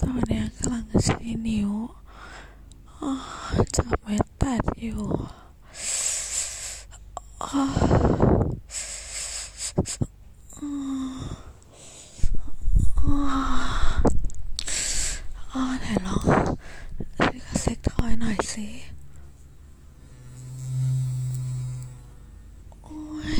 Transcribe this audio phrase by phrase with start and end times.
[0.00, 0.37] ตอนนี้
[1.04, 1.72] ชี้นิ้ว
[3.76, 5.02] จับเม็ดแปดอยู่
[7.42, 16.24] อ๋อไหนลอง
[17.32, 18.66] ลิกเซ็กทอยหน่อยสิ
[22.82, 23.00] โอ้
[23.34, 23.38] ย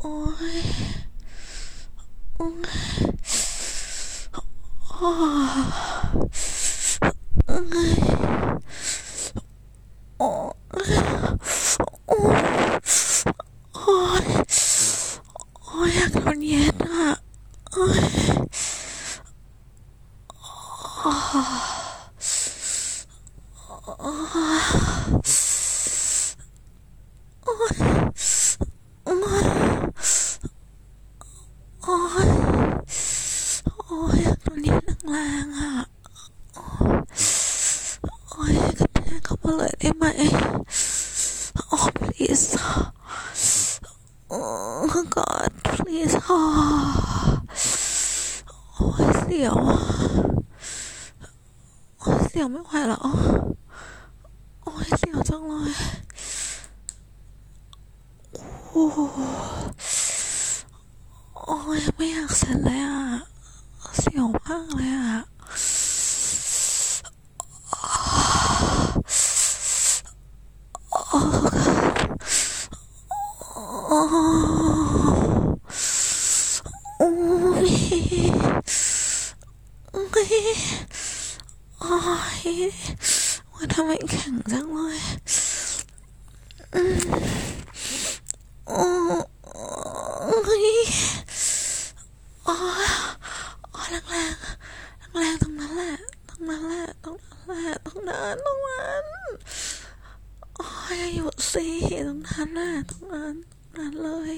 [0.00, 0.14] โอ้
[0.56, 0.58] ย
[2.36, 2.48] โอ้
[3.02, 3.05] ย
[4.98, 5.12] โอ้ย
[10.18, 10.32] โอ้ย
[10.78, 12.40] โอ้ย
[13.74, 14.24] โอ้ย
[15.64, 17.08] โอ้ยอยากโดนเย็นอะ
[17.72, 18.00] โอ้ย
[21.00, 32.26] โอ้ย
[33.84, 35.70] โอ้ยอยากโดนเย็นแรงๆอะ
[38.30, 40.04] โอ้ยกระแทกเข้า มาเลยได้ไหม
[41.68, 42.46] โอ้ please
[44.28, 44.38] โอ้
[45.16, 46.38] God please โอ้
[49.20, 49.56] เสียว
[51.98, 53.00] โอ้เสียวไม่ไหวแล้ว
[54.62, 55.72] โอ้เสียวจังเลย
[58.68, 58.84] โอ้
[61.44, 62.96] โอ้ยไม่อยากเสร็จเลยอะ
[63.98, 65.18] เสียวมากเลยอะ
[70.90, 71.18] โอ้
[73.88, 73.98] โอ้
[77.64, 77.66] ย
[79.90, 80.28] โอ้ย
[81.80, 81.94] โอ้
[82.54, 82.55] ย
[83.52, 84.98] ว่าทำไมแข็งจังเลย
[86.74, 86.98] อืม
[88.68, 88.82] โอ้
[90.62, 90.64] ย
[92.44, 92.54] โอ้
[92.86, 92.88] ย
[93.72, 94.32] โอ้ยแรงแรง
[95.18, 95.94] แรงๆตรงนั้นแหละ
[96.28, 99.06] ตรงนั้นแหละตรงนั้นแหละตรงนั้นตรงนั้น
[100.56, 101.66] โอ้ยอย่าหยุดสิ
[102.06, 104.34] ตรงนั้นน่ะตรงนั้นตรงนั้นเลย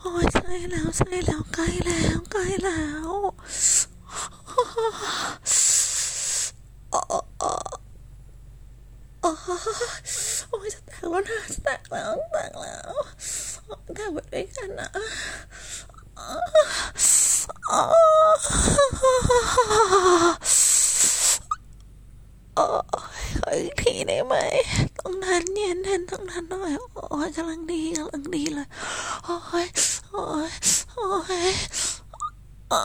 [0.00, 3.10] โอ้ยใช่แล้วใช่แล้วใกล้แล้วใกล้แล้ว
[4.46, 4.62] โอ้
[9.22, 9.30] โอ้
[10.48, 12.92] โอ้ยจะแตกแล้วนะจะแตกแล้วแตกแล้ว
[13.94, 14.88] แตกไปด้วยกันนะ
[22.56, 22.64] โอ้
[23.22, 24.34] ยขออีกทีได้ไหม
[24.98, 26.72] ตรงนั้นเย็นเย็นตรงนั้นหน่อย
[27.10, 28.66] โอ้ยกำลังดีกำลังดีเลย
[29.24, 29.66] โอ้ย
[30.10, 30.50] โอ้ย
[30.94, 31.06] โอ้
[31.44, 31.50] ย
[32.72, 32.82] อ่า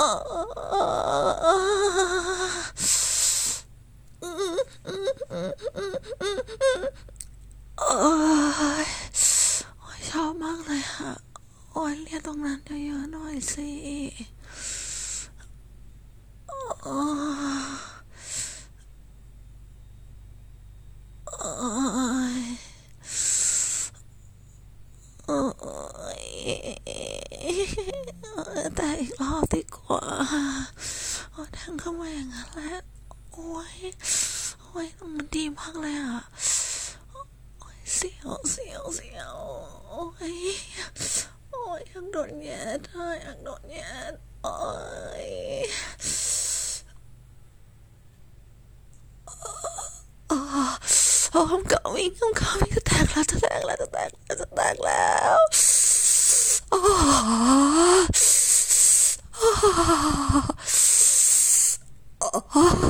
[0.00, 0.12] อ่า
[7.78, 7.90] โอ้
[8.84, 8.86] ย
[9.78, 11.12] โอ้ยชอบมากเลยค่ะ
[11.72, 13.70] โอ้ยเรียกตรงนั้นเยอะๆหน่อยสิ
[16.48, 17.18] โอ้ย
[21.26, 21.48] โอ้
[22.34, 22.38] ย
[25.26, 25.38] โอ้
[26.20, 26.22] ย
[28.76, 30.02] แต่อีกรอบดีกว่า
[31.32, 32.78] โอ้ทั้งเข้ามาอย่างนั้นแหละ
[33.32, 33.74] โอ้ย
[34.62, 36.22] โอ้ยมันดีมากเลยอะ
[37.94, 39.38] เสียวเสียวเสียว
[39.88, 40.34] โอ้ย
[41.50, 43.88] โอ้ยอยากโดนแย่เธออยากโดนแย่
[44.42, 44.54] โอ้
[45.24, 45.28] ย
[49.26, 49.34] โอ้
[50.28, 50.38] โอ้
[51.52, 55.38] I'm coming I'm coming จะแตกแล้วจะแตกแล้วจะแตกแล้วจะแตกแล้ว
[56.70, 56.78] โอ้
[62.20, 62.87] โอ้